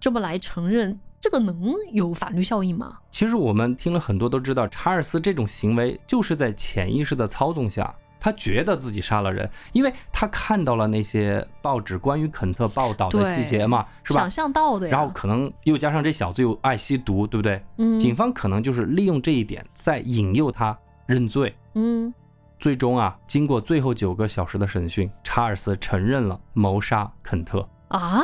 [0.00, 2.98] 这么来承认，这个能有法律效应吗？
[3.10, 7.94] 其实我们听了很多都知道，查尔斯这种行为就是在潜意识的操纵下。
[8.28, 14.20] 他觉得自己杀了人，因为他看到了那些报纸关于肯特报道的细节嘛，是吧？
[14.20, 14.86] 想象到的。
[14.88, 17.64] 然后可能又加上这小子又爱吸毒，对不对？
[17.78, 17.98] 嗯。
[17.98, 21.56] 警方可能就是利用这一点在引诱他认罪。
[21.72, 22.12] 嗯。
[22.58, 27.66] 最终啊，经过最后九个小时的审讯，查尔斯承认了谋杀肯特。
[27.88, 28.22] 啊？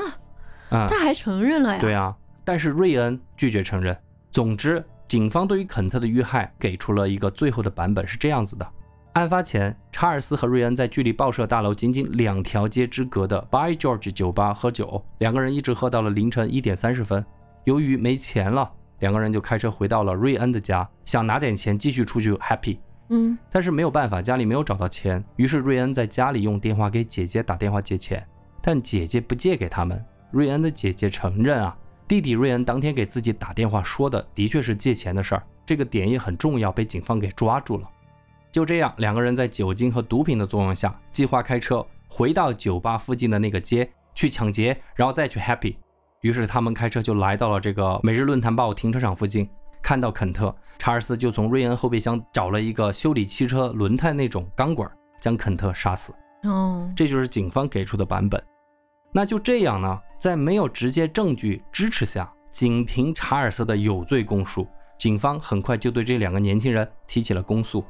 [0.68, 0.86] 啊？
[0.86, 1.80] 他还承认了呀？
[1.80, 2.14] 对啊。
[2.44, 3.96] 但是瑞恩拒绝承认。
[4.30, 8.68] 总之，警方对于肯特的遇害给出了一个最后的版本是这样子的。
[9.14, 17.24] 案发前，查尔斯和瑞恩在距离报社大楼仅仅两条街之隔的 By George 酒吧喝酒，两个人一直喝到了凌晨一点三十分。
[17.62, 22.76] 由于没钱了，两个人就开车回到了瑞恩的家，想拿点钱继续出去 happy。
[23.10, 28.26] 嗯，但是没有办法，家里没有找到钱，于是瑞恩在家里用电话给姐姐打电话借钱，
[28.60, 30.04] 但姐姐不借给他们。
[30.32, 31.76] 瑞恩的姐姐承认啊，
[32.08, 37.88] 弟弟瑞恩当天给自己打电话说的的确是借钱的事儿，这个点也很重要，被警方给抓住了。
[38.54, 45.74] 就这样，两个人在酒精和毒品的作用下，计划开车回到酒吧附近的那个街去抢劫，然后再去 happy。
[46.20, 49.50] 于是他们开车就来到了这个《每日论坛报》停车场附近，
[49.82, 54.88] 看到肯特，查尔斯就从瑞恩后备箱找了一个修理汽车轮胎那种钢管，
[55.20, 56.14] 将肯特杀死。
[56.44, 58.40] 哦，这就是警方给出的版本。
[59.10, 64.64] 那就这样呢，在没有直接证据支持下，仅凭查尔斯的有罪供述，
[64.96, 67.84] 警方很快就对这两个年轻人提起了公诉。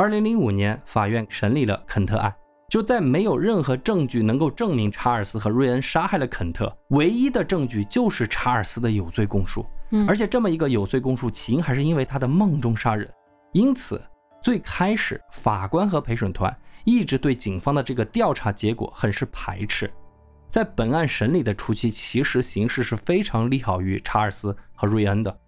[0.00, 2.34] 二零零五年，法院审理了肯特案，
[2.70, 9.66] 就在没有任何证据能够证明查尔斯和瑞恩杀害了肯特，唯一的证据就是查尔斯的有罪供述。
[9.90, 13.06] 嗯，而且这么一个有罪供述，起因还是因为他的梦中杀人。
[13.52, 14.02] 因此，
[14.42, 16.50] 最开始法官和陪审团
[16.84, 19.92] 一直对警方的这个调查结果很是排斥。
[20.48, 25.38] 在本案审理的初期，其实形势是非常利好于查尔斯和瑞恩的，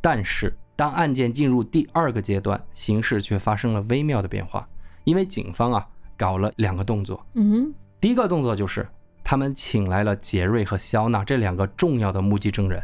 [0.00, 0.56] 但是。
[0.80, 4.66] 当案件进入第二个阶段，形势却发生了微妙的变化。
[5.04, 7.22] 因为警方啊搞了两个动作。
[7.34, 8.88] 嗯，第一个动作就是
[9.22, 12.82] 他们请来了杰瑞和肖娜这两个重要的目击证人。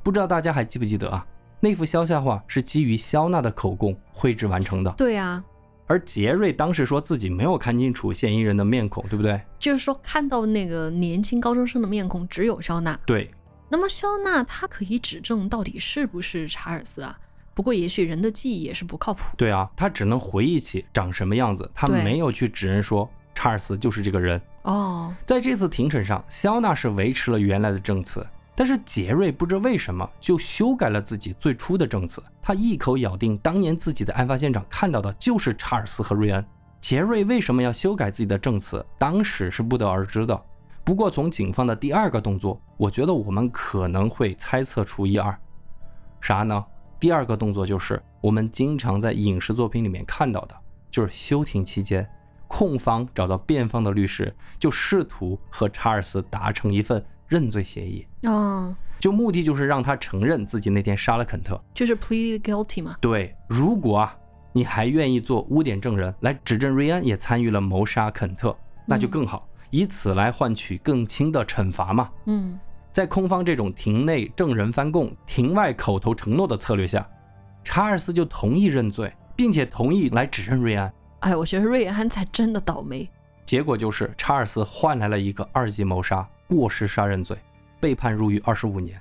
[0.00, 1.26] 不知道大家还记不记得啊？
[1.58, 4.94] 那幅肖像画是基于肖娜的口供绘制完成的。
[4.96, 5.42] 对呀。
[5.88, 9.40] 而杰瑞当时说自己没有看清楚嫌疑人的面孔，对不对？
[9.58, 12.96] 就是说看到那个年轻高中生的面孔只有肖娜。
[13.04, 13.28] 对。
[13.68, 17.18] 那么肖娜她可以指证到底是不是查尔斯啊？
[17.54, 19.36] 不过，也许人的记忆也是不靠谱。
[19.36, 24.40] 对啊，他只能回忆起长什么样子，他没有去指认说查尔斯就是这个人。
[24.62, 36.44] 哦，在这次庭审上，肖娜是维持了原来的证词，但是杰瑞不知为什么就修改了自己最初的证词，他一口咬定当年自己在案发现场看到的就是查尔斯和瑞恩。
[36.80, 40.42] 杰瑞为什么要修改自己的证词，当时是不得而知的。
[40.84, 45.34] 不过，从警方的第二个动作，我觉得我们可能会猜测出一二，
[46.20, 46.62] 啥呢？
[47.00, 50.54] 第二个动作就是我们经常在影视作品里面看到的，
[50.90, 52.06] 就是休庭期间，
[52.48, 58.06] 控方找到辩方的律师，就试图和查尔斯达成一份认罪协议。
[58.24, 62.96] 哦，就目的就是让他承认自己那天杀了肯特，就是 plead guilty 嘛。
[63.00, 64.14] 对，如果啊
[64.52, 68.54] 你还愿意做污点证人来指证瑞安也参与了谋杀肯特，
[68.86, 72.08] 那就更好，以此来换取更轻的惩罚嘛。
[72.26, 72.56] 嗯。
[72.92, 77.04] 在空方这种庭内证人翻供、庭外口头承诺的策略下，
[77.64, 80.94] 查尔斯就同意认罪，并且同意来指认瑞安。
[81.18, 83.10] 哎，我觉得瑞安才真的倒霉。
[83.44, 87.36] 结果就是查尔斯换来了一个二级谋杀、过失杀人罪，
[87.80, 89.00] 被判入狱二十五年。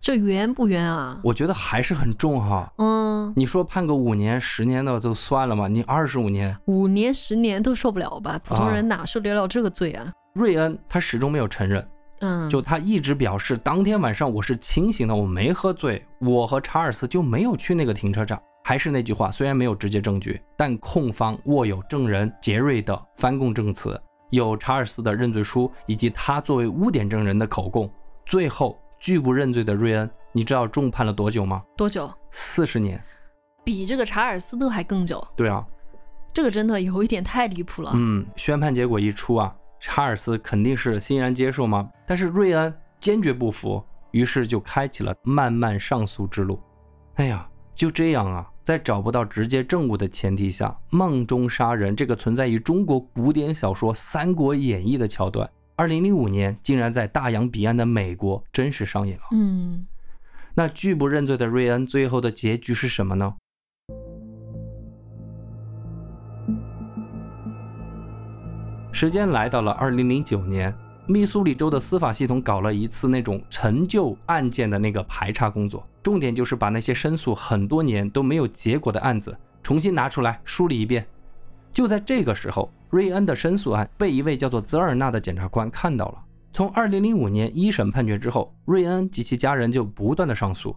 [0.00, 1.20] 这冤不冤啊？
[1.22, 2.72] 我觉得还是很重哈。
[2.78, 8.40] 嗯，你说判个五年、十年的就算了嘛，你二十五年，五年、十年都受不了吧？
[8.44, 10.12] 普通人哪受得了这个罪啊？
[10.34, 11.86] 瑞恩他始终没有承认，
[12.20, 18.40] 嗯，就他一直表示当天晚上我是清醒的，我没喝醉，我和查尔斯就没有去那个停车场。
[18.64, 23.98] 还是那句话，虽然没有直接证据，但控方握有证人杰瑞的翻供证词，
[24.30, 27.90] 有查尔斯的认罪书，以及他作为污点证人的口供。
[28.26, 31.62] 最后拒不认罪的瑞恩，你知道重判了多久吗？
[31.76, 32.10] 多久？
[32.30, 33.02] 四十年，
[33.64, 35.26] 比这个查尔斯都还更久。
[35.36, 35.66] 对啊，
[36.32, 37.92] 这个真的有一点太离谱了。
[37.94, 46.60] 嗯，宣判结果一出啊，查尔斯肯定是欣然接受嘛，但是瑞恩坚决不服，于是就开启了漫漫上诉之路。
[47.14, 48.48] 哎呀，就这样啊。
[48.64, 59.22] 在找不到直接证物的前提下，梦中杀人这个存在于中国古典小说《三国演义》的桥段，二零零五年竟然在大洋彼岸的美国真实上演了。
[59.30, 59.86] 嗯，
[60.52, 63.36] 那拒不认罪的瑞恩最后的结局是什么呢？
[68.90, 75.86] 时间来到了二零零九年，密苏里州的司法系统搞了一次那种陈旧案件的那个排查工作。
[76.02, 81.06] 重点就是把那些申诉很多年都没有结果的案子重新拿出来梳理一遍。
[81.70, 86.24] 就在这个时候，瑞恩的申诉案被一位叫做泽尔纳的检察官看到了。
[86.52, 90.74] 从2005年一审判决之后，瑞恩及其家人就不断的上诉。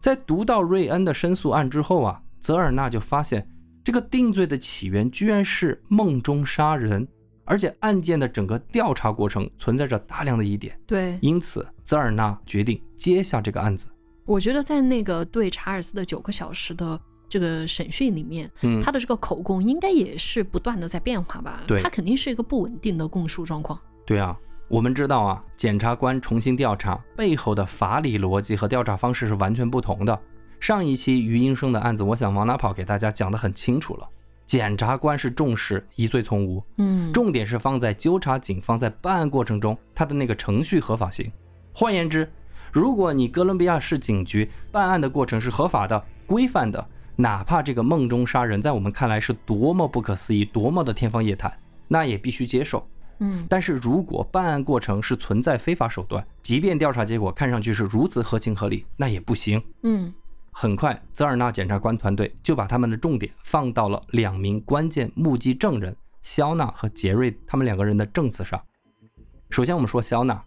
[0.00, 3.48] 在读到瑞恩的申诉案之后啊，泽尔纳就发现
[3.82, 7.08] 这个定罪的起源居然是梦中杀人，
[7.46, 10.78] 而且案件的整个调查过程存在着大量的疑点。
[10.86, 13.88] 对，因此泽尔纳决定接下这个案子。
[14.26, 17.00] 我觉得在那个对查尔斯的九个小时的
[17.34, 21.64] 这个审讯里面，嗯，他的这个口供应该也是不断的在变化吧？
[21.66, 23.76] 对，他肯定是一个不稳定的供述状况。
[24.06, 30.16] 对啊，我们知道啊，检察官重新调查背后的法理逻辑和调查方式是完全不同的。
[30.60, 34.08] 上一期余英生的案子，我想往哪跑给大家讲得很清楚了。
[34.46, 41.28] 检察官是重视疑罪从无，嗯，重点是放在纠察警方在办案过程中他的那个程序合法性。
[41.72, 42.30] 换言之。
[42.72, 46.84] 如果你哥伦比亚市警局办案的过程是合法的、规范的，
[47.16, 51.52] 哪怕这个梦中杀人在我们看来是多么不可思议、多么的天方夜谭，
[51.88, 52.86] 那也必须接受。
[53.20, 59.62] 嗯，但是如果办案过程是存在非法手段，即便调查结果看上去是如此合情合理，那也不行。
[59.82, 60.12] 嗯，
[60.50, 68.60] 很快，泽尔纳检察官团队就把他们的重点放到了两名关键目击证人肖娜和杰瑞他们两个人的证词上。
[69.50, 70.42] 首先，我们说肖娜，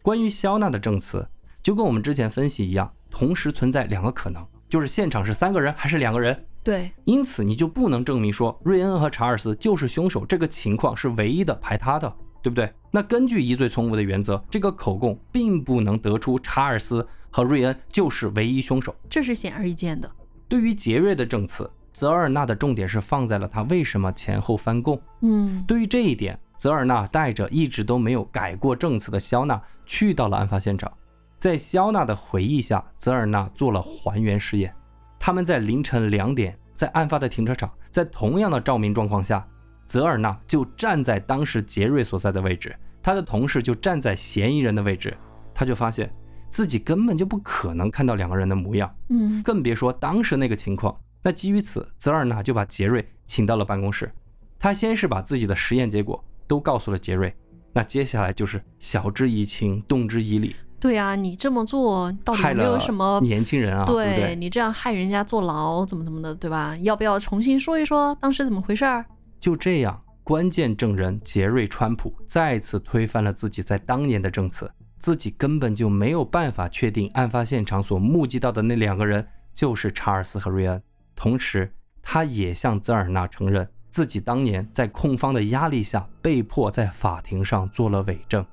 [0.00, 1.26] 关于肖娜的证词。
[1.64, 6.36] 就跟我们之前分析一样，同时存在两个可能，就是现场是三个人还是两个人。
[6.64, 12.68] 对，因此你就不能证明说瑞恩和查尔斯就是凶手，这个情况是唯一的排他的，对不对？
[12.90, 20.10] 那根据疑罪从无的原则，这个口供并不能得出查尔斯和瑞恩就是唯一凶手，这是显而易见的。
[20.48, 25.00] 对于杰瑞的证词，泽尔纳的重点是放在了他为什么前后翻供。
[25.20, 30.92] 嗯，对于这一点，泽尔纳带着一直都没有改过证词的肖娜去到了案发现场。
[31.38, 34.74] 在肖娜的回忆下，泽尔纳做了还原试验。
[35.18, 39.46] 他们在凌晨两点，在案发的停车场，在同样的照明状况下，
[39.86, 45.16] 泽尔纳就站在当时杰瑞所在的位置，他的同事就站在嫌疑人的位置，
[45.54, 46.14] 他就发现
[46.48, 50.96] 自己根本就不可能看到两个人的模样，嗯，更别说当时那个情况。
[51.22, 54.12] 那基于此，泽尔纳就把杰瑞请到了办公室。
[54.58, 57.34] 他先是把自己的实验结果都告诉了杰瑞，
[57.72, 60.54] 那接下来就是晓之以情，动之以理。
[60.84, 63.86] 对啊，你这么做到底有没有什么年轻人啊？
[63.86, 64.36] 对对？
[64.36, 66.76] 你这样害人家坐牢，怎么怎么的，对吧？
[66.82, 69.02] 要不要重新说一说当时怎么回事儿？
[69.40, 80.82] 就这样，关键证人杰瑞·川普再次推翻了自己在当年的证词，自己根本就没有办法确定案发现场所目击到的那两个人就是查尔斯和瑞恩。
[81.16, 88.44] 同时，他也向泽尔纳承认自己当年在控方的压力下被迫在法庭上做了伪证。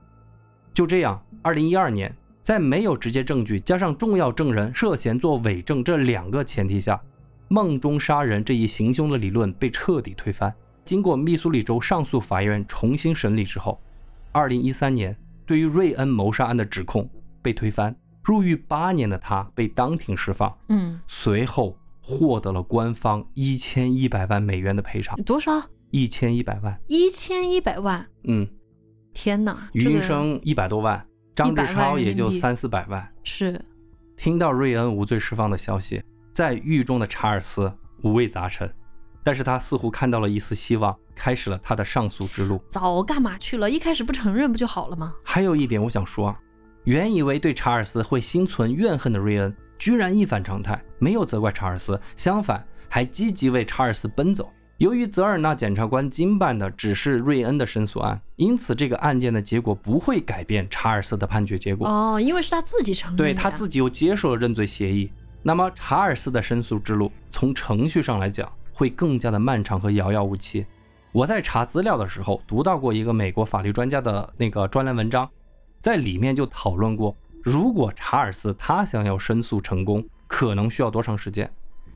[0.74, 2.16] 就这样，二零一二年。
[2.44, 7.00] 在没有直接证据加上重要证人涉嫌做伪证这两个前提下，
[7.50, 10.54] 梦中杀人这一行凶的理论被彻底推翻。
[10.84, 13.80] 经过密苏里州上诉法院重新审理之后，
[14.32, 17.08] 二零一三年对于瑞恩谋杀案的指控
[17.42, 20.52] 被推翻，入狱八年的他被当庭释放。
[20.70, 25.16] 嗯，随后获得了官方一千一百万美元的赔偿。
[25.24, 25.62] 多少？
[25.92, 26.82] 一千一百万。
[26.88, 28.04] 一千一百万。
[28.24, 28.48] 嗯，
[29.14, 29.70] 天哪！
[29.74, 31.06] 余英生一百多万。
[31.36, 33.08] 张志超也就三四百万。
[33.24, 33.64] 是，
[34.18, 36.04] 听到瑞恩无罪释放的消息，
[36.34, 37.72] 在狱中的查尔斯
[38.04, 38.72] 五味杂陈，
[39.24, 42.62] 但是他似乎看到了一丝希望，开始了他的上诉之路。
[42.68, 43.70] 早干嘛去了？
[43.70, 45.14] 一开始不承认不就好了吗？
[45.24, 46.40] 还有一点我想说啊，
[46.84, 54.52] 原以为对查尔斯会心存怨恨的瑞恩，居然一反常态，没有责怪查尔斯，相反还积极为查尔斯奔走。
[54.82, 61.88] 由于泽尔纳检察官经办的只是瑞恩的申诉案，因此这个案件的结果不会改变查尔斯的判决结果。
[61.88, 65.12] 哦，因为是他自己承认，对他自己又接受了认罪协议。
[65.44, 70.66] 那么查尔斯的申诉之路，从程序上来讲，会更加的漫长和遥遥无期。
[71.12, 75.30] 我在查资料的时候，读到过一个美国法律专家的那个专栏文章，
[75.80, 81.48] 在里面就讨论过，如果查尔斯他想要申诉成功，可能需要多长时间。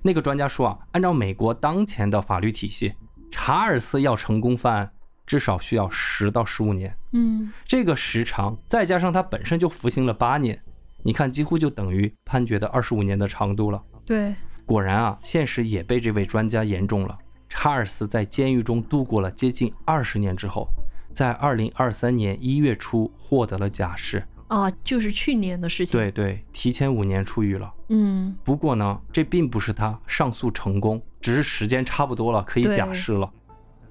[0.06, 2.94] 那个专家说啊，按照美国当前的法律体系，
[3.32, 4.92] 查尔斯要成功犯案，
[5.26, 6.96] 至少需要十到十五年。
[7.14, 10.62] 嗯，这个时长再加上他本身就服刑了八年，
[11.02, 13.84] 你看几乎就等于判决的二十五年的长度了。
[14.06, 17.18] 对，果然啊，现实也被这位专家言中了。
[17.50, 20.68] 查尔斯在监狱中度过了接近二十年之后，
[21.12, 24.24] 在二零二三年一月初获得了假释。
[24.48, 26.00] 啊，就是去年的事情。
[26.00, 27.74] 对对，提前五年出狱了。
[27.90, 33.30] 嗯，不过呢，这并不是他上诉成功，只是时间差不多了，可以假释了。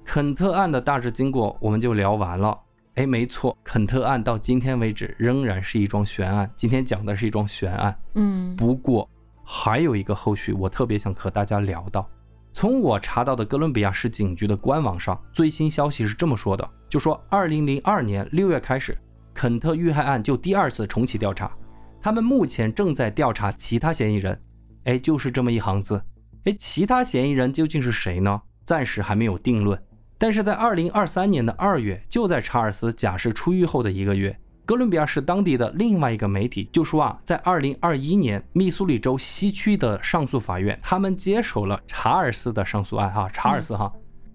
[0.05, 2.57] 肯特案的大致经过我们就聊完了。
[2.95, 6.49] 哎，没错，肯特案到今天为止仍然是一桩悬案。
[6.55, 7.97] 今天讲的是一桩悬案。
[8.13, 9.09] 嗯，不过
[9.43, 12.09] 还有一个后续，我特别想和大家聊到。
[12.53, 18.97] 从我查到的哥伦比亚市警局的官网上，最新消息是这么说的：就说二零零二年六月开始。
[19.35, 21.51] 肯特遇害案就第二次重启调查，
[22.01, 24.41] 他们目前正在调查其他嫌疑人。
[24.85, 26.01] 哎，就是这么一行字。
[26.45, 28.41] 哎，其他嫌疑人究竟是谁呢？
[28.65, 29.79] 暂时还没有定论。
[30.17, 43.11] 但是在二零二三年的二月，就在查尔斯假释出狱后的一个月，哥伦比亚市当地的另外一个媒体就说啊，在二零二一年，密苏里州西区的上诉法院，他们接手了查尔斯的上诉案。
[43.11, 43.91] 哈，查尔斯哈，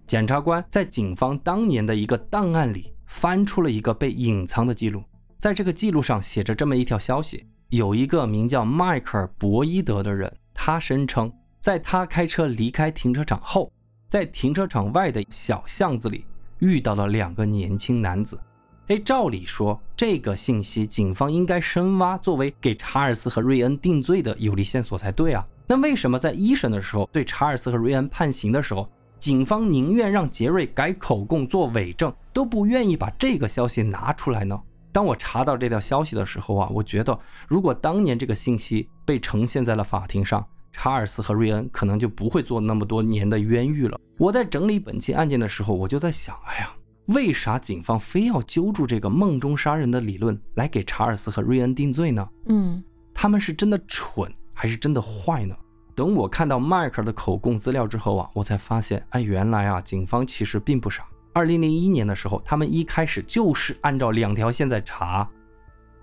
[0.07, 2.93] 检察官在警方当年的一个档案里。
[3.11, 5.03] 翻出了一个被隐藏的记录，
[5.41, 11.31] 在这个记录上写着这么一条消息：有一个名叫迈克尔·博伊德的人，他声称
[11.61, 13.71] 在他开车离开停车场后，
[14.09, 16.25] 在停车场外的小巷子里
[16.61, 18.41] 遇到了两个年轻男子。
[18.87, 25.45] 哎，照理说，这个信息警方应该深挖，作为给查尔斯和瑞恩定罪的有力线索才对啊。
[25.67, 28.89] 那为什么在一审的时候对查尔斯和瑞恩判刑的时候？
[29.19, 34.61] 警方宁愿让杰瑞改口供做伪证，都不愿意把这个消息拿出来呢。
[34.93, 37.19] 当我查到这条消息的时候啊，我觉得
[37.49, 43.99] 如果当年这个信息被呈现在了法庭上，查尔斯和瑞恩可能就不会做那么多年的冤狱了。
[44.19, 46.73] 我在整理本期案件的时候，我就在想，哎呀，
[47.07, 52.29] 为啥警方非要揪住这个梦中杀人的理论来给查尔斯和瑞恩定罪呢？
[52.47, 52.83] 嗯，
[53.15, 55.55] 他们是真的蠢还是真的坏呢？
[55.95, 61.05] 等我看到迈克尔的口供资料之后啊，我才发现，哎，原来啊，警方其实并不傻。
[61.33, 65.29] 二零零一年的时候，他们一开始就是按照两条线在查。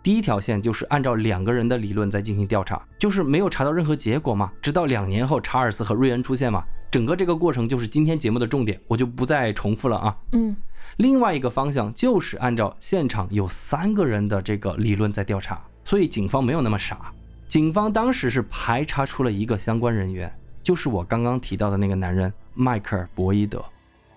[0.02, 4.50] 第一条线就是按照两个人的理论在进行调查，就是没有查到任何结果嘛。
[4.62, 10.18] 直到两年后，查尔斯和瑞恩出现嘛，整个这个过程就是今天节目的重点，我就不再重复了啊。
[10.32, 10.56] 嗯，
[10.96, 17.12] 另外一个方向就是按照现场有三个人的这个理论在调查，所以警方没有那么傻。
[17.50, 23.62] 警方当时是排查出了一个相关人员，就是我刚刚提到的那个男人迈克尔·博伊德。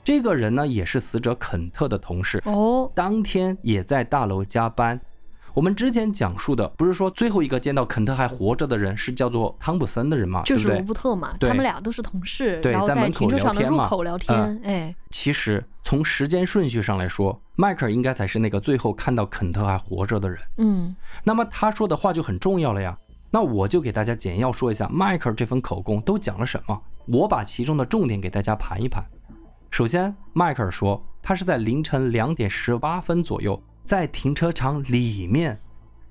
[0.02, 5.00] 这个人呢，也是死者肯特的同事哦，当天也在大楼加班。
[5.52, 10.42] 我们之前讲述的不是说最后一个见到肯特还活着的人是叫做汤普森的人吗？
[10.44, 14.60] 就是罗伯特嘛，他们俩都是同事，然后在停车场的入口聊天。
[14.62, 20.38] 哎，其实从时间顺序上来说，迈克尔应该才是那个最后看到肯特还活着的人。
[20.58, 20.94] 嗯，
[21.24, 22.96] 那么他说的话就很重要了呀。
[23.32, 26.80] 那我就给大家简要说一下迈克尔这份口供都讲了什么。
[27.06, 29.04] 我把其中的重点给大家盘一盘。
[29.70, 35.58] 首先，迈克尔说他是在凌晨两点十八分左右在停车场里面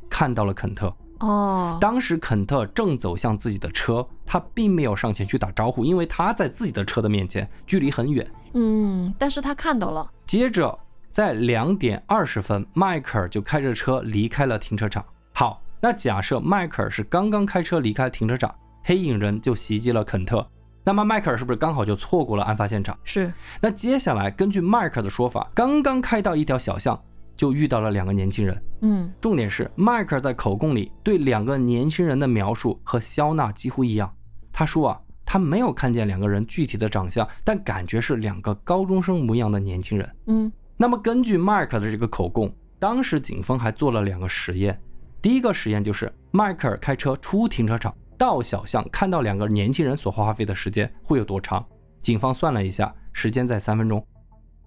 [0.09, 0.95] 看到了肯特。
[1.19, 8.25] 哦，当时肯特正走向自己的车，他并没有上前去打招呼，因为他在自己的车的面前，距离很远。
[8.53, 10.09] 嗯，但是他看到了。
[10.25, 10.79] 接着，
[11.09, 15.05] 在两点二十分，迈克尔就开着车离开了停车场。
[15.33, 15.61] 好。
[15.81, 18.53] 那假设迈克尔是刚刚开车离开停车场，
[18.83, 20.45] 黑影人就袭击了肯特，
[20.89, 22.97] 那么迈克尔是不是刚好就错过了案发现场？
[23.03, 23.31] 是。
[23.61, 26.99] 那接下来根据迈克尔的说法，刚刚开到一条小巷，
[27.37, 28.59] 就遇到了两个年轻人。
[28.81, 34.11] 嗯，重点是迈克尔在口供里对两个年轻人的描述和肖娜几乎一样。
[34.51, 40.15] 他说啊，他没有看见两个人具体的长相，但感觉是两个高中生模样的年轻人。
[40.25, 44.81] 嗯，那么根据迈克尔的这个口供，当时警方还做了两个实验。
[45.21, 51.65] 第一个实验就是迈克尔开车出停车场到小巷，看到两个年轻人所花费的时间会有多长？
[52.01, 54.05] 警方算了一下，时间在三分钟。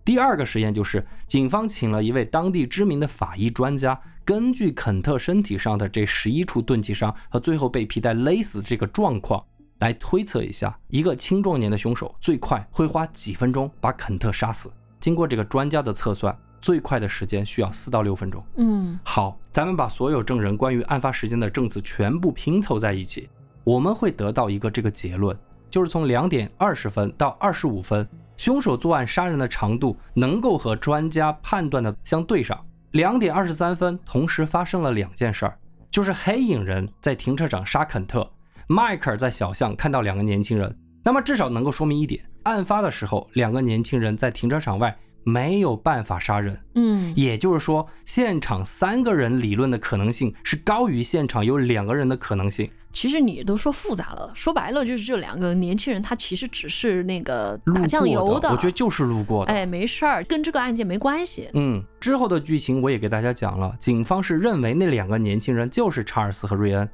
[0.03, 9.45] 第二个实验就是警方请了一位当地知名的法医专家，根据肯特身体上的这十一处钝器伤和最后被皮带勒死的这个状况，
[9.81, 14.73] 来推测一下，一个青壮年的凶手最快会花几分钟把肯特杀死。
[14.99, 18.43] 经过这个专家的测算，最快的时间需要四到六分钟。
[18.57, 23.29] 嗯，好，咱们把所有证人关于案发时间的证词全部拼凑在一起，
[23.65, 25.37] 我们会得到一个这个结论，
[25.71, 32.59] 就是从两点二十分到二十五分，凶手作案杀人的长度能够和专家判断的相对上。
[32.91, 35.57] 两点二十三分，同时发生了两件事儿，
[35.91, 38.29] 就是黑影人在停车场杀肯特，
[38.67, 40.77] 迈克尔在小巷看到两个年轻人。
[41.05, 46.61] 那么至少能够说明一点，案发的时候，两个年轻人在停车场外没有办法杀人。
[46.75, 52.71] 嗯，也就是说，现场三个人理论的可能性是高于现场有两个人的可能性。
[52.93, 59.53] 其实你都说复杂了，说白了就是这两个年轻人，他其实只是那个打酱油的，我觉得就是路过的。
[59.53, 61.49] 哎，没事儿，跟这个案件没关系。
[61.55, 66.89] 嗯，之后的剧情我也给大家讲了，警方是认为那两个年轻人就是查尔斯和瑞恩，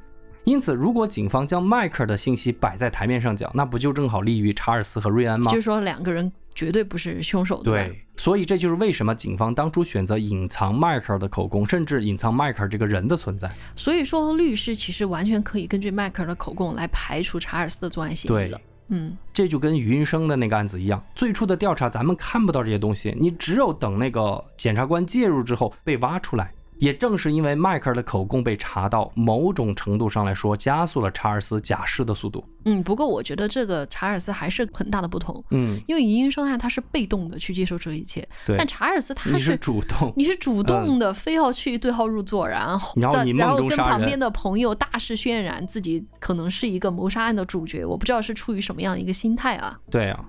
[0.45, 5.51] 因此如果警方将迈克尔的信息摆在台面上讲，那不就正好利于查尔斯和瑞恩吗？
[5.51, 6.31] 就是说两个人。
[6.59, 13.49] 绝对不是凶手，对，所以这就是为什么警方当初选择隐藏迈克尔的口供，甚至隐藏迈克尔这个人的存在。
[13.77, 18.61] 所以说，律师其实完全可以根据迈克尔的口供来排除查尔斯的作案嫌疑了。
[18.89, 26.53] 嗯，这就跟余云生的那个案子一样，最初的调查咱们看不到这些东西，你只有等那个检察官介入之后被挖出来。
[26.79, 32.45] 也正是因为迈克尔的口供被查到，某种程度上来说，加速了查尔斯假释的速度。
[32.65, 35.43] 嗯，不过我觉得这个查尔斯还是很大的不同。
[35.51, 38.27] 嗯，因为疑云生案他是被动的去接受这一切，
[38.57, 49.79] 但查尔斯他是主动，你是主动的，非要去对号入座，然后然后然后跟旁边的朋友大肆渲染自己可能是一个谋杀案的主角，我不知道是出于什么样一个心态啊？
[49.91, 50.25] 对啊。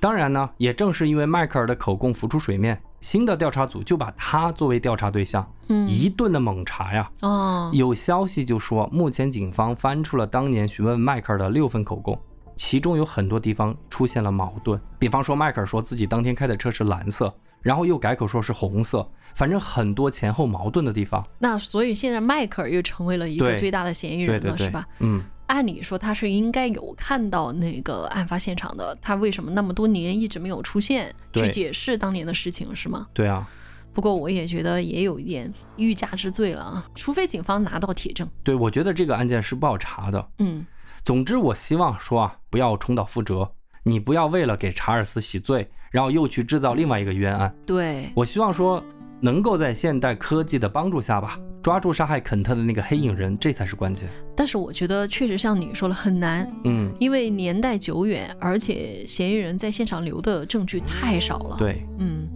[0.00, 7.10] 当然呢，也正是因为迈克尔的口供浮出水面，新的调查组就把他作为调查对象，嗯，一顿的猛查呀。
[7.20, 12.18] 哦，有消息就说，目前警方翻出了当年询问迈克尔的六份口供，
[12.56, 14.80] 其中有很多地方出现了矛盾。
[14.98, 21.22] 比方说，迈克尔说自己当天开的车是蓝色，然后又改口说是红色，反正很多前后矛盾的地方。
[21.38, 24.86] 那所以现在迈克尔又成为了一个最大的嫌疑人了，是吧？
[25.00, 25.22] 嗯。
[25.50, 33.08] 按理说他是应该有看到那个案发现场的，他为什么那么多年一直没有出现去解释当年的事情，是吗？
[33.12, 33.48] 对啊。
[33.92, 38.28] 不过我也觉得也有一点欲加之罪了啊，除非警方拿到铁证。
[38.44, 40.28] 对，我觉得这个案件是不好查的。
[40.38, 40.64] 嗯。
[41.04, 43.50] 总之，我希望说啊，不要重蹈覆辙，
[43.82, 47.52] 你不要为了给查尔斯洗罪，然后又去制造另外一个冤案。
[47.66, 48.08] 对。
[48.14, 48.80] 我希望说，
[49.20, 51.38] 能够在现代科技的帮助下吧。
[51.62, 54.08] 抓住杀害肯特的那个黑影人，这才是关键。
[54.34, 61.56] 但是我觉得确实像你说的很难，嗯，因为年代久远，而且嫌疑人在现场留的证据太少了。
[61.58, 62.26] 对，嗯，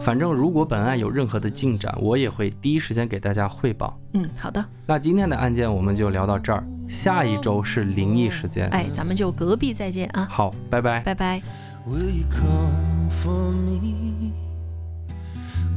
[0.00, 3.96] 反正如果本案有任何的进展，我也会第一时间给大家汇报。
[4.14, 4.64] 嗯，好的。
[4.86, 10.26] 那今天的案件我们就聊到这儿，下一周是灵异时间，哎，咱们就隔壁再见啊。
[10.28, 11.40] 好，拜拜，拜拜。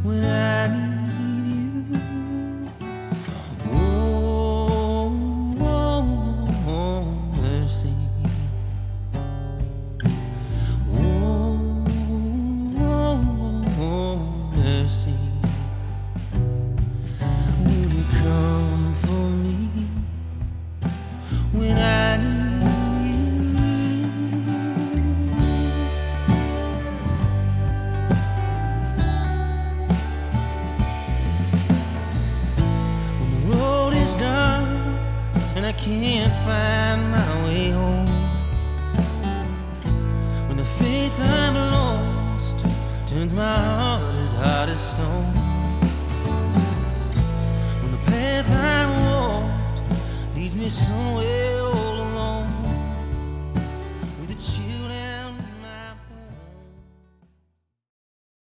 [0.03, 1.26] when I need
[50.67, 50.91] isso
[51.21, 51.66] eu.